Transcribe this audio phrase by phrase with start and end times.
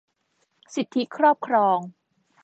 [0.73, 1.79] สิทธิครอบครอง